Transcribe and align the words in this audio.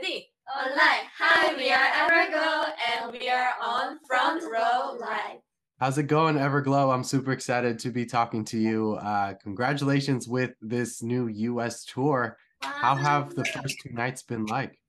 ready? 0.00 0.29
Online. 0.55 1.05
Hi, 1.19 1.53
we 1.55 1.69
are 1.69 1.87
Everglow, 2.07 2.71
and 2.89 3.11
we 3.11 3.29
are 3.29 3.53
on 3.61 3.99
Front 4.07 4.41
Row 4.43 4.97
Live. 4.97 5.39
How's 5.81 5.97
it 5.97 6.07
going, 6.07 6.35
Everglow? 6.37 6.93
I'm 6.93 7.03
super 7.03 7.33
excited 7.33 7.77
to 7.79 7.91
be 7.91 8.05
talking 8.05 8.45
to 8.45 8.57
you. 8.57 8.93
Uh, 8.93 9.33
congratulations 9.43 10.29
with 10.29 10.51
this 10.61 11.03
new 11.03 11.27
US 11.27 11.83
tour. 11.83 12.37
How 12.61 12.95
have 12.95 13.35
the 13.35 13.43
first 13.43 13.75
two 13.83 13.91
nights 13.91 14.23
been 14.23 14.45
like? 14.45 14.79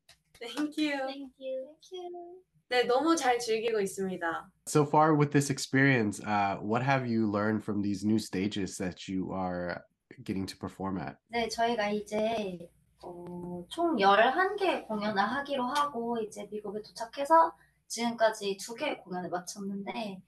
Thank 0.40 0.76
you. 0.76 0.93
Thank 1.06 1.32
you. 1.38 1.66
Thank 1.66 1.93
you. 1.93 2.38
네, 2.70 2.84
너무 2.86 3.16
잘 3.16 3.38
즐기고 3.38 3.80
있습니다. 3.80 4.50
So 4.66 4.86
far 4.86 5.14
with 5.14 5.32
this 5.32 5.50
experience, 5.50 6.20
uh, 6.20 6.56
what 6.62 6.82
have 6.82 7.06
you 7.06 7.27
learned 7.27 7.62
from 7.64 7.82
these 7.82 8.02
new 8.04 8.18
stages 8.18 8.79
that 8.79 9.09
you 9.09 9.30
are 9.32 9.82
getting 10.24 10.46
to 10.46 10.56
perform 10.56 10.98
at? 10.98 11.16
네, 11.34 11.48
저희가 11.48 11.90
이제 11.90 12.70
어, 13.05 13.64
총 13.69 13.96
11개 13.96 14.87
공연을 14.87 15.23
하기로 15.23 15.64
하고 15.64 16.19
이제 16.19 16.48
미국에 16.51 16.80
도착해서 16.82 17.52
지금까지 17.87 18.56
두개 18.59 18.97
공연을 18.98 19.30
마쳤는데 19.30 20.23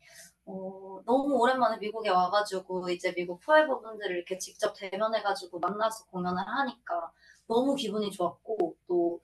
어, 0.46 1.00
너무 1.06 1.36
오랜만에 1.36 1.78
미국에 1.78 2.10
와가지고 2.10 2.90
이제 2.90 3.14
미국 3.14 3.40
포에버 3.40 3.80
분들을 3.80 4.16
이렇게 4.16 4.38
직접 4.38 4.74
대면해가지고 4.74 5.58
만나서 5.60 6.06
공연을 6.06 6.42
하니까 6.46 7.12
너무 7.46 7.74
기분이 7.74 8.10
좋았고 8.10 8.76
또 8.86 9.20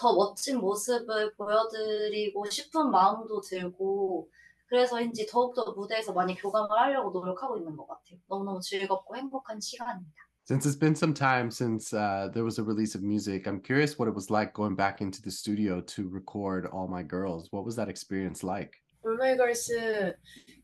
더 0.00 0.14
멋진 0.14 0.58
모습을 0.60 1.34
보여드리고 1.34 2.48
싶은 2.48 2.90
마음도 2.90 3.42
들고 3.42 4.30
그래서인지 4.66 5.26
더욱더 5.26 5.72
무대에서 5.72 6.14
많이 6.14 6.34
교감을 6.34 6.70
하려고 6.70 7.10
노력하고 7.10 7.58
있는 7.58 7.76
것 7.76 7.86
같아요. 7.86 8.18
너무너무 8.26 8.60
즐겁고 8.60 9.16
행복한 9.16 9.60
시간입니다. 9.60 10.29
Since 10.50 10.66
it's 10.66 10.74
been 10.74 10.96
some 10.96 11.14
time 11.14 11.48
since 11.48 11.94
uh, 11.94 12.28
there 12.34 12.42
was 12.42 12.58
a 12.58 12.64
release 12.64 12.96
of 12.96 13.04
music, 13.04 13.46
I'm 13.46 13.60
curious 13.60 14.00
what 14.00 14.08
it 14.08 14.14
was 14.16 14.30
like 14.30 14.52
going 14.52 14.74
back 14.74 15.00
into 15.00 15.22
the 15.22 15.30
studio 15.30 15.80
to 15.82 16.08
record 16.08 16.66
All 16.66 16.88
My 16.88 17.04
Girls. 17.04 17.46
What 17.52 17.64
was 17.64 17.76
that 17.76 17.88
experience 17.88 18.42
like? 18.42 18.72
올마이걸스 19.04 20.16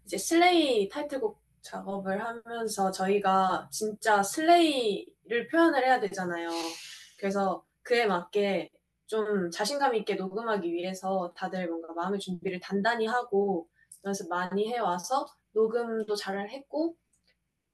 이제 0.04 0.18
슬레이 0.18 0.88
타이틀곡 0.88 1.40
작업을 1.62 2.20
하면서 2.20 2.90
저희가 2.90 3.68
진짜 3.70 4.24
슬레이를 4.24 5.46
표현을 5.52 5.84
해야 5.84 6.00
되잖아요. 6.00 6.48
그래서 7.16 7.64
그에 7.82 8.06
맞게 8.06 8.72
좀 9.06 9.52
자신감 9.52 9.94
있게 9.94 10.16
녹음하기 10.16 10.68
위해서 10.72 11.32
다들 11.36 11.68
뭔가 11.68 11.92
마음의 11.94 12.18
준비를 12.18 12.58
단단히 12.58 13.06
하고 13.06 13.68
연습 14.04 14.28
많이 14.30 14.66
해와서 14.66 15.28
녹음도 15.52 16.16
잘 16.16 16.50
했고 16.50 16.96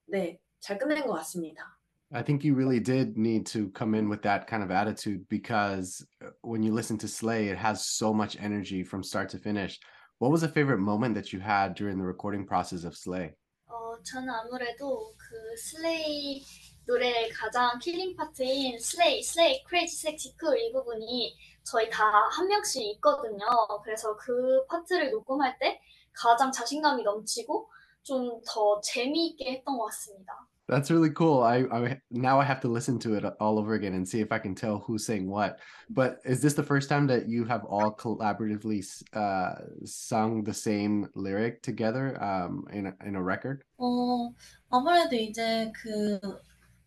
네, 0.04 0.38
잘 0.60 0.76
끝낸 0.76 1.06
것 1.06 1.14
같습니다. 1.14 1.71
I 2.13 2.21
think 2.23 2.43
you 2.45 2.55
really 2.55 2.79
did 2.79 3.17
need 3.17 3.45
to 3.47 3.69
come 3.71 3.93
in 3.93 4.07
with 4.07 4.21
that 4.23 4.47
kind 4.47 4.63
of 4.63 4.71
attitude 4.71 5.27
because 5.27 6.05
uh, 6.23 6.29
when 6.41 6.63
you 6.63 6.71
listen 6.73 6.97
to 6.99 7.07
Slay, 7.07 7.49
it 7.49 7.57
has 7.57 7.85
so 7.85 8.13
much 8.13 8.37
energy 8.39 8.83
from 8.83 9.03
start 9.03 9.29
to 9.29 9.37
finish. 9.39 9.77
What 10.19 10.31
was 10.31 10.43
a 10.43 10.47
favorite 10.47 10.79
moment 10.79 11.15
that 11.15 11.33
you 11.33 11.39
had 11.41 11.75
during 11.75 11.97
the 11.97 12.05
recording 12.05 12.45
process 12.45 12.85
of 12.85 12.95
Slay? 12.95 13.33
어, 13.69 14.01
저는 14.03 14.29
아무래도 14.29 15.13
그 15.17 15.57
슬레이 15.57 16.43
노래의 16.85 17.29
가장 17.31 17.77
킬링 17.79 18.15
파트인 18.15 18.79
슬레이, 18.79 19.21
슬레이, 19.21 19.61
크레이지, 19.65 19.97
섹시, 19.97 20.37
쿨 20.37 20.57
이 20.57 20.71
부분이 20.71 21.35
저희 21.63 21.89
다 21.89 22.29
한 22.31 22.47
명씩 22.47 22.81
있거든요. 22.95 23.45
그래서 23.83 24.15
그 24.15 24.65
파트를 24.67 25.11
녹음할 25.11 25.59
때 25.59 25.81
가장 26.13 26.51
자신감이 26.51 27.03
넘치고 27.03 27.69
좀 28.03 28.39
더 28.47 28.79
재미있게 28.81 29.51
했던 29.51 29.77
것 29.77 29.87
같습니다. 29.87 30.47
That's 30.67 30.91
really 30.91 31.11
cool. 31.11 31.43
I, 31.43 31.63
I 31.71 32.01
now 32.11 32.41
I 32.41 32.43
have 32.43 32.59
to 32.61 32.67
listen 32.67 32.99
to 32.99 33.15
it 33.15 33.23
all 33.39 33.57
over 33.57 33.75
again 33.75 33.93
and 33.93 34.07
see 34.07 34.19
if 34.19 34.33
I 34.33 34.39
can 34.39 34.53
tell 34.53 34.79
who's 34.79 35.05
saying 35.05 35.25
what. 35.25 35.59
But 35.89 36.19
is 36.25 36.41
this 36.41 36.55
the 36.55 36.63
first 36.63 36.89
time 36.89 37.07
that 37.07 37.29
you 37.29 37.45
have 37.45 37.63
all 37.63 37.95
collaboratively 37.95 38.83
uh, 39.13 39.53
sung 39.85 40.43
the 40.43 40.53
same 40.53 41.07
lyric 41.15 41.61
together 41.61 42.21
um, 42.21 42.65
in 42.73 42.87
a, 42.87 42.93
in 43.05 43.15
a 43.15 43.23
record? 43.23 43.63
어, 43.79 44.33
아무래도 44.69 45.15
이제 45.15 45.71
그 45.73 46.19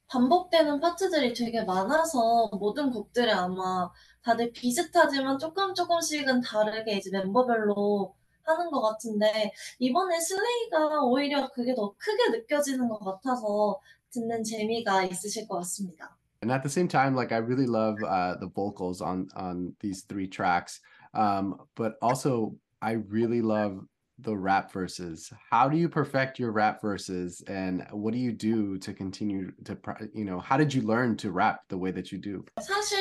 반복되는 0.08 0.80
파트들이 0.80 1.32
되게 1.32 1.64
많아서 1.64 2.50
모든 2.52 2.90
곡들이 2.90 3.30
아마 3.30 3.90
다들 4.22 4.52
비슷하지만 4.52 5.38
조금 5.38 5.72
조금씩은 5.72 6.42
다르게 6.42 6.98
이제 6.98 7.10
멤버별로 7.10 8.14
하는 8.45 8.69
것 8.71 8.81
같은데 8.81 9.51
이번에 9.79 10.19
슬레이가 10.19 11.03
오히려 11.03 11.49
그게 11.51 11.73
더 11.75 11.93
크게 11.97 12.37
느껴지는 12.37 12.87
것 12.87 12.99
같아서 12.99 13.79
듣는 14.11 14.43
재미가 14.43 15.03
있으실 15.03 15.47
것 15.47 15.57
같습니다. 15.59 16.15
And 16.41 16.51
at 16.51 16.61
the 16.61 16.69
same 16.69 16.87
time, 16.87 17.15
like 17.15 17.31
I 17.31 17.39
really 17.39 17.65
love 17.65 17.97
uh, 18.03 18.35
the 18.39 18.47
vocals 18.47 19.01
on 19.01 19.27
on 19.35 19.75
these 19.79 20.03
three 20.03 20.27
tracks, 20.27 20.79
um, 21.13 21.55
but 21.75 21.97
also 22.01 22.55
I 22.81 23.01
really 23.09 23.41
love 23.41 23.81
the 24.19 24.35
rap 24.35 24.71
verses. 24.71 25.33
How 25.49 25.67
do 25.67 25.75
you 25.75 25.89
perfect 25.89 26.37
your 26.39 26.51
rap 26.51 26.81
verses, 26.81 27.41
and 27.47 27.85
what 27.91 28.13
do 28.13 28.19
you 28.19 28.31
do 28.31 28.77
to 28.77 28.93
continue 28.93 29.51
to, 29.63 29.77
you 30.13 30.23
know, 30.23 30.39
how 30.39 30.55
did 30.55 30.73
you 30.73 30.83
learn 30.83 31.17
to 31.17 31.31
rap 31.31 31.61
the 31.67 31.77
way 31.77 31.91
that 31.91 32.11
you 32.11 32.19
do? 32.19 32.45
사실 32.61 32.97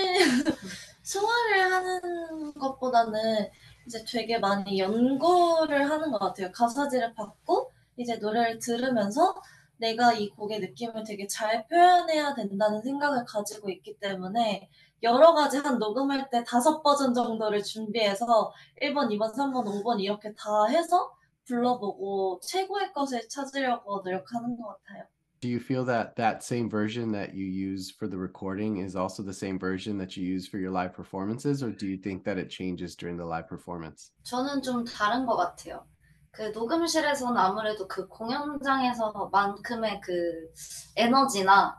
소화를 1.03 1.71
하는 1.71 2.55
것보다는 2.55 3.51
이제 3.87 4.05
되게 4.07 4.39
많이 4.39 4.79
연구를 4.79 5.91
하는 5.91 6.11
것 6.11 6.19
같아요. 6.19 6.51
가사지를 6.53 7.15
받고 7.15 7.71
이제 7.97 8.17
노래를 8.17 8.59
들으면서 8.59 9.35
내가 9.77 10.13
이 10.13 10.31
곡의 10.31 10.61
느낌을 10.61 11.05
되게 11.05 11.27
잘 11.27 11.67
표현해야 11.67 12.35
된다는 12.35 12.81
생각을 12.83 13.25
가지고 13.25 13.71
있기 13.71 13.99
때문에 13.99 14.69
여러 15.03 15.35
가지 15.35 15.59
한 15.59 15.79
녹음할 15.79 16.31
때 16.31 16.43
다섯 16.45 16.83
버전 16.83 17.13
정도를 17.13 17.63
준비해서 17.63 18.53
1번, 18.81 19.09
2번, 19.11 19.35
3번, 19.35 19.67
5번 19.67 20.01
이렇게 20.01 20.33
다 20.35 20.67
해서 20.67 21.13
불러보고 21.47 22.41
최고의 22.43 22.93
것을 22.93 23.29
찾으려고 23.29 24.01
노력하는 24.03 24.57
것 24.57 24.79
같아요. 24.85 25.05
Do 25.45 25.51
you 25.51 25.61
feel 25.61 25.85
that 25.85 26.17
that 26.17 26.43
same 26.43 26.71
version 26.71 27.13
that 27.13 27.35
you 27.35 27.45
use 27.45 27.91
for 27.91 28.09
the 28.09 28.17
recording 28.17 28.79
is 28.79 28.97
also 28.97 29.23
the 29.23 29.35
same 29.35 29.59
version 29.59 29.99
that 29.99 30.17
you 30.17 30.25
use 30.25 30.49
for 30.49 30.57
your 30.57 30.71
live 30.71 30.95
performances, 30.95 31.63
or 31.63 31.71
do 31.71 31.87
you 31.87 31.99
think 31.99 32.25
that 32.25 32.39
it 32.39 32.49
changes 32.49 32.97
during 32.97 33.19
the 33.19 33.27
live 33.27 33.47
performance? 33.47 34.11
저는 34.23 34.63
좀 34.63 34.87
다른 34.87 35.27
것 35.27 35.37
같아요. 35.37 35.85
그 36.31 36.45
녹음실에서는 36.55 37.37
아무래도 37.37 37.87
그 37.87 38.09
공연장에서만큼의 38.09 40.01
그 40.01 40.51
에너지나 40.97 41.79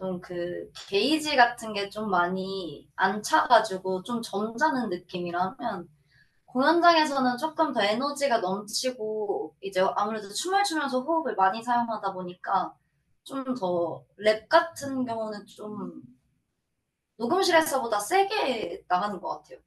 좀 0.00 0.20
그 0.20 0.68
게이지 0.88 1.36
같은 1.36 1.72
게 1.74 1.88
좀 1.90 2.10
많이 2.10 2.88
안 2.96 3.22
차가지고 3.22 4.02
좀 4.02 4.20
점잖은 4.20 4.88
느낌이라면 4.90 5.88
공연장에서는 6.46 7.36
조금 7.36 7.72
더 7.72 7.80
에너지가 7.80 8.38
넘치고 8.38 9.54
이제 9.60 9.86
아무래도 9.94 10.28
춤을 10.30 10.64
추면서 10.64 11.00
호흡을 11.02 11.36
많이 11.36 11.62
사용하다 11.62 12.12
보니까 12.12 12.74
좀 13.28 13.54
더 13.54 14.04
랩 14.18 14.48
같은 14.48 15.04
경우는 15.04 15.44
좀 15.46 16.02
녹음실에서보다 17.18 18.00
세게 18.00 18.84
나가는 18.88 19.20
것 19.20 19.28
같아요. 19.28 19.58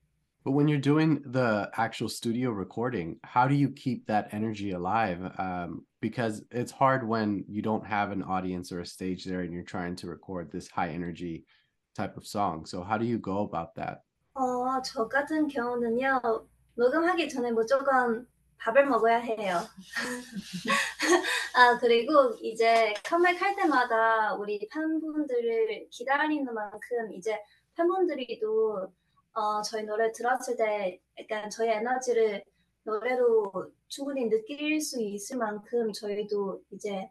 But 0.44 0.54
when 0.54 0.68
you're 0.68 0.82
doing 0.82 1.22
the 1.24 1.70
actual 1.78 2.10
studio 2.10 2.50
recording, 2.50 3.20
how 3.24 3.48
do 3.48 3.54
you 3.54 3.70
keep 3.70 4.08
that 4.08 4.30
energy 4.34 4.72
alive? 4.72 5.22
Um, 5.38 5.86
because 6.02 6.44
it's 6.50 6.72
hard 6.72 7.08
when 7.08 7.46
you 7.48 7.62
don't 7.62 7.86
have 7.86 8.12
an 8.12 8.24
audience 8.24 8.72
or 8.72 8.80
a 8.80 8.86
stage 8.86 9.24
there 9.24 9.42
and 9.42 9.54
you're 9.54 9.62
trying 9.62 9.96
to 9.98 10.08
record 10.08 10.52
this 10.52 10.68
high 10.68 10.90
energy 10.90 11.46
type 11.96 12.18
of 12.18 12.26
song. 12.26 12.66
So 12.66 12.82
how 12.82 12.98
do 12.98 13.06
you 13.06 13.20
go 13.20 13.44
about 13.44 13.76
that? 13.76 14.02
어, 14.34 14.82
저 14.82 15.08
같은 15.08 15.48
경우는요, 15.48 16.20
녹음하기 16.76 17.30
전에 17.30 17.52
무조건 17.52 18.26
밥을 18.62 18.86
먹어야 18.86 19.18
해요. 19.18 19.58
아, 21.56 21.78
그리고 21.80 22.36
이제 22.42 22.94
컴백할 23.04 23.56
때마다 23.56 24.36
우리 24.36 24.68
팬분들을 24.72 25.88
기다리는 25.90 26.54
만큼 26.54 27.12
이제 27.14 27.42
팬분들이도 27.76 28.88
어, 29.34 29.62
저희 29.64 29.84
노래 29.84 30.12
들었을 30.12 30.58
때 30.58 31.00
약간 31.20 31.50
저희 31.50 31.70
에너지를 31.70 32.44
노래로 32.84 33.72
충분히 33.88 34.30
느낄 34.30 34.80
수 34.80 35.02
있을 35.02 35.38
만큼 35.38 35.92
저희도 35.92 36.62
이제 36.72 37.10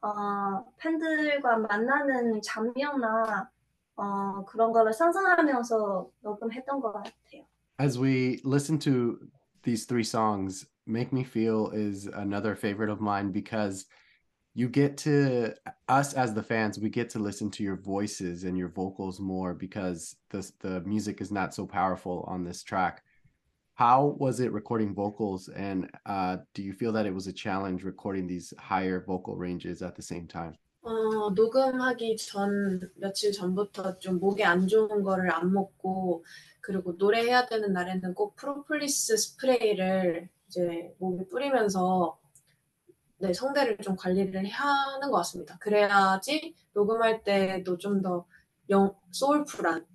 어, 0.00 0.64
팬들과 0.78 1.58
만나는 1.58 2.42
장면이나 2.42 3.50
어, 3.96 4.44
그런 4.44 4.72
거를 4.72 4.92
상상하면서 4.92 6.10
녹음했던 6.20 6.80
것 6.80 6.92
같아요. 6.92 7.44
As 7.80 7.98
we 7.98 8.40
listen 8.44 8.78
to 8.80 9.18
these 9.62 9.84
three 9.84 10.04
songs, 10.04 10.66
Make 10.86 11.12
Me 11.12 11.24
Feel 11.24 11.70
is 11.70 12.06
another 12.06 12.54
favorite 12.54 12.90
of 12.90 13.00
mine 13.00 13.30
because 13.30 13.86
you 14.54 14.68
get 14.68 14.96
to 14.98 15.54
us 15.88 16.12
as 16.12 16.34
the 16.34 16.42
fans 16.42 16.78
we 16.78 16.90
get 16.90 17.08
to 17.10 17.18
listen 17.18 17.50
to 17.52 17.62
your 17.62 17.76
voices 17.76 18.44
and 18.44 18.58
your 18.58 18.68
vocals 18.68 19.18
more 19.18 19.54
because 19.54 20.16
the 20.30 20.50
the 20.60 20.80
music 20.82 21.20
is 21.20 21.32
not 21.32 21.54
so 21.54 21.66
powerful 21.66 22.24
on 22.28 22.44
this 22.44 22.62
track. 22.62 23.02
How 23.74 24.16
was 24.18 24.40
it 24.40 24.52
recording 24.52 24.94
vocals? 24.94 25.48
And 25.48 25.90
uh, 26.04 26.38
do 26.52 26.62
you 26.62 26.74
feel 26.74 26.92
that 26.92 27.06
it 27.06 27.14
was 27.14 27.26
a 27.26 27.32
challenge 27.32 27.84
recording 27.84 28.26
these 28.26 28.52
higher 28.58 29.02
vocal 29.06 29.36
ranges 29.36 29.80
at 29.80 29.96
the 29.96 30.02
same 30.02 30.26
time 30.28 30.56
어, 30.82 31.30
녹음하기 31.30 32.16
전 32.16 32.80
며칠 32.96 33.32
전부터 33.32 33.98
좀 33.98 34.18
목에 34.20 34.44
안 34.44 34.66
좋은 34.68 35.02
거를 35.02 35.32
안 35.32 35.52
먹고 35.52 36.24
그리고 36.60 36.92
노래해야 36.98 37.46
되는 37.46 37.72
날에는 37.72 38.14
꼭 38.14 38.36
프로폴리스 38.36 39.16
스프레이를 39.16 40.28
이제 40.48 40.94
목에 40.98 41.26
뿌리면서 41.28 42.18
네, 43.18 43.32
성대를 43.32 43.78
좀 43.78 43.96
관리를 43.96 44.44
하는 44.48 45.10
것 45.10 45.16
같습니다. 45.18 45.56
그래야지 45.58 46.54
녹음할 46.74 47.22
때도 47.24 47.78
좀 47.78 48.02
더 48.02 48.26
소울풀한 49.10 49.86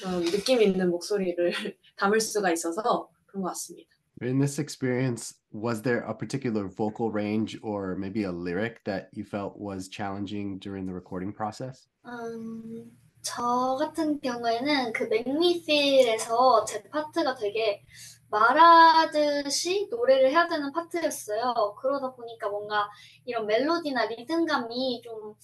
그런 0.00 0.24
느낌 0.24 0.62
있는 0.62 0.90
목소리를 0.90 1.52
담을 1.96 2.20
수가 2.20 2.52
있어서 2.52 3.10
그런 3.26 3.42
것 3.42 3.50
같습니다. 3.50 3.90
In 4.22 4.38
this 4.38 4.58
experience, 4.60 5.34
was 5.50 5.82
there 5.82 6.00
a 6.00 6.14
particular 6.14 6.68
vocal 6.68 7.10
range 7.10 7.58
or 7.62 7.96
maybe 7.96 8.22
a 8.22 8.30
lyric 8.30 8.84
that 8.84 9.08
you 9.12 9.24
felt 9.24 9.58
was 9.58 9.88
challenging 9.88 10.58
during 10.58 10.86
the 10.86 10.94
recording 10.94 11.32
process? 11.32 11.88
음, 12.06 12.90
저 13.22 13.76
같은 13.78 14.20
경우에는 14.20 14.92
그 14.92 15.04
맥미필에서 15.04 16.64
제 16.64 16.82
파트가 16.84 17.34
되게 17.34 17.84
말하듯이 18.30 19.88
노래를 19.90 20.30
해야 20.30 20.46
되는 20.48 20.72
파트였어요. 20.72 21.76
그러다 21.80 22.14
보니까 22.14 22.48
뭔가 22.48 22.88
이런 23.24 23.46
멜로디나 23.46 24.06
리듬감이 24.06 25.02
좀 25.02 25.34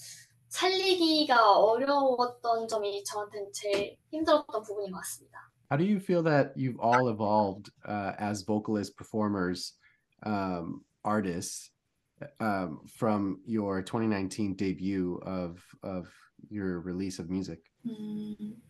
살리기가 0.48 1.58
어려웠던 1.58 2.68
점이 2.68 3.04
저한테는 3.04 3.52
제일 3.52 3.96
힘들었던 4.10 4.62
부분인 4.62 4.92
것 4.92 4.98
같습니다. 4.98 5.47
How 5.69 5.77
do 5.77 5.85
you 5.85 5.99
feel 5.99 6.21
that 6.23 6.53
you've 6.55 6.79
all 6.79 7.09
evolved 7.09 7.71
uh, 7.85 8.13
as 8.19 8.43
vocalists, 8.43 8.93
performers, 8.93 9.73
um, 10.23 10.81
artists 11.03 11.71
um, 12.39 12.81
from 12.97 13.39
your 13.45 13.81
2019 13.81 14.55
debut 14.55 15.19
of 15.25 15.59
of 15.81 16.07
your 16.49 16.79
release 16.81 17.19
of 17.19 17.29
music? 17.29 17.59
음, 17.85 18.61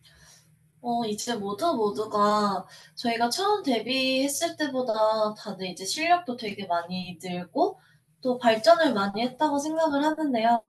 어, 0.80 1.04
이제 1.06 1.34
모두 1.34 1.74
모두가 1.74 2.66
저희가 2.94 3.30
처음 3.30 3.62
데뷔했을 3.62 4.56
때보다 4.56 5.34
다들 5.34 5.66
이제 5.68 5.84
실력도 5.84 6.36
되게 6.36 6.66
많이 6.66 7.18
늘고 7.22 7.78
또 8.20 8.38
발전을 8.38 8.94
많이 8.94 9.22
했다고 9.22 9.58
생각을 9.58 10.04
하는데요. 10.04 10.62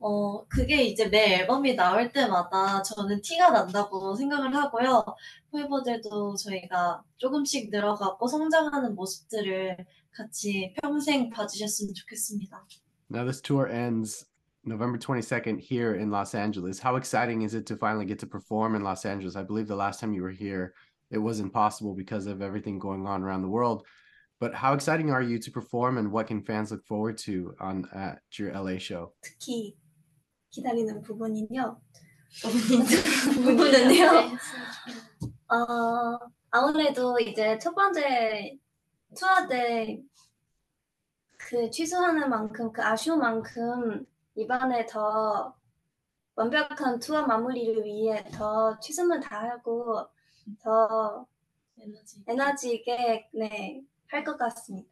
어, 0.00 0.46
그게 0.46 0.84
이제 0.84 1.08
매 1.08 1.40
앨범이 1.40 1.74
나올 1.74 2.12
때마다 2.12 2.82
저는 2.82 3.20
티가 3.20 3.50
난다고 3.50 4.14
생각을 4.14 4.54
하고요. 4.54 5.04
멤버들도 5.52 6.36
저희가 6.36 7.02
조금씩 7.16 7.70
늘어가고 7.70 8.26
성장하는 8.26 8.94
모습들을 8.94 9.76
같이 10.12 10.74
평생 10.80 11.30
봐주셨으면 11.30 11.94
좋겠습니다. 11.94 12.64
Now 13.10 13.24
this 13.24 13.40
tour 13.40 13.68
ends 13.68 14.26
November 14.64 14.98
22nd 14.98 15.58
here 15.60 15.94
in 15.94 16.10
Los 16.10 16.34
Angeles. 16.34 16.78
How 16.78 16.96
exciting 16.96 17.42
is 17.42 17.54
it 17.54 17.66
to 17.66 17.76
finally 17.76 18.06
get 18.06 18.18
to 18.20 18.26
perform 18.26 18.76
in 18.76 18.82
Los 18.82 19.04
Angeles? 19.04 19.34
I 19.34 19.42
believe 19.42 19.66
the 19.66 19.74
last 19.74 19.98
time 19.98 20.12
you 20.12 20.22
were 20.22 20.30
here, 20.30 20.74
it 21.10 21.18
was 21.18 21.40
impossible 21.40 21.94
because 21.94 22.26
of 22.26 22.42
everything 22.42 22.78
going 22.78 23.06
on 23.06 23.22
around 23.22 23.42
the 23.42 23.48
world. 23.48 23.84
But 24.40 24.54
how 24.54 24.74
exciting 24.74 25.10
are 25.10 25.22
you 25.22 25.38
to 25.40 25.50
perform 25.50 25.98
and 25.98 26.12
what 26.12 26.28
can 26.28 26.42
fans 26.42 26.70
look 26.70 26.84
forward 26.84 27.18
to 27.26 27.56
on 27.58 27.88
at 27.92 28.20
your 28.38 28.52
LA 28.52 28.78
show? 28.78 29.12
특히 29.22 29.74
기다리는 30.50 31.00
부분은요. 31.02 31.80
부분은요. 33.34 34.36
어, 35.48 36.18
아무래도 36.50 37.18
이제 37.20 37.58
첫 37.58 37.74
번째 37.74 38.58
투어 39.14 39.46
때 39.48 40.02
그 41.38 41.70
취소하는 41.70 42.28
만큼 42.28 42.70
그 42.72 42.82
아쉬운 42.82 43.20
만큼 43.20 44.04
이번에 44.34 44.84
더 44.86 45.56
완벽한 46.34 46.98
투어 46.98 47.22
마무리를 47.26 47.84
위해 47.84 48.22
더 48.34 48.78
최선을 48.80 49.20
다하고 49.20 50.06
더 50.60 51.26
에너지. 51.78 52.22
에너지 52.26 52.74
있게 52.74 53.30
네, 53.32 53.82
할 54.08 54.24
것 54.24 54.36
같습니다. 54.36 54.90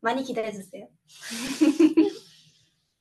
많이 0.00 0.24
기대해 0.24 0.50
주세요. 0.50 0.88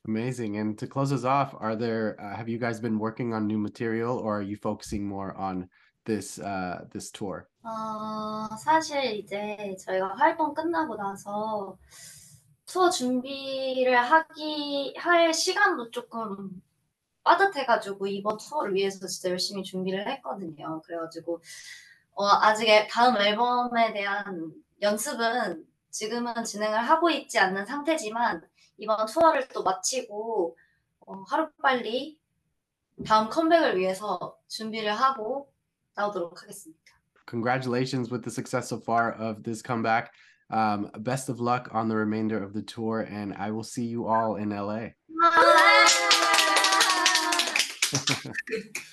Amazing. 0.06 0.58
And 0.58 0.78
to 0.80 0.88
close 0.88 1.14
us 1.14 1.24
off, 1.24 1.56
are 1.60 1.76
there 1.76 2.18
uh, 2.20 2.36
have 2.36 2.50
you 2.50 2.60
guys 2.60 2.80
been 2.80 3.00
working 3.00 3.34
on 3.34 3.48
new 3.48 3.58
material 3.58 4.18
or 4.18 4.40
are 4.40 4.42
you 4.42 4.58
focusing 4.58 5.08
more 5.08 5.34
on 5.36 5.70
this 6.06 6.40
uh 6.40 6.84
this 6.92 7.10
tour? 7.10 7.48
어, 7.64 8.50
사실 8.58 9.16
이제 9.16 9.78
저희가 9.80 10.16
활동 10.18 10.54
끝나고 10.54 10.98
나서 10.98 11.78
투어 12.66 12.90
준비를 12.90 13.96
하기 13.96 14.96
할 14.98 15.34
시간도 15.34 15.92
조금 15.92 16.62
빠듯해가지고 17.24 18.08
이번 18.08 18.38
투어를 18.38 18.76
위해서 18.76 19.08
진짜 19.08 19.30
열심히 19.30 19.64
준비를 19.64 20.06
했거든요. 20.08 20.82
그래가지고 20.82 21.42
어, 22.16 22.26
아직 22.26 22.68
다음 22.90 23.16
앨범에 23.16 23.94
대한 23.94 24.52
연습은 24.82 25.66
지금은 25.92 26.44
진행을 26.44 26.80
하고 26.80 27.10
있지 27.10 27.40
않는 27.40 27.66
상태지만 27.66 28.42
이번 28.79 29.07
투어를 29.07 29.49
또 29.49 29.63
마치고 29.63 30.57
어, 31.07 31.23
하루빨리 31.23 32.19
다음 33.07 33.29
컴백을 33.29 33.79
위해서 33.79 34.37
준비를 34.49 34.93
하고 34.93 35.53
나오도록 35.95 36.43
하겠습니다. 36.43 36.81
Congratulations 37.29 38.11
with 38.11 38.23
the 38.23 38.33
success 38.33 38.69
so 38.69 38.81
far 38.81 39.13
of 39.13 39.43
this 39.43 39.63
comeback. 39.63 40.13
Um, 40.51 40.91
best 41.03 41.29
of 41.29 41.41
luck 41.41 41.69
on 41.75 41.89
the 41.89 41.97
remainder 41.97 42.43
of 42.43 42.55
the 42.55 42.63
tour, 42.63 43.01
and 43.01 43.35
I 43.35 43.51
will 43.51 43.65
see 43.65 43.85
you 43.85 44.09
all 44.09 44.37
in 44.37 44.49
LA. 44.49 44.95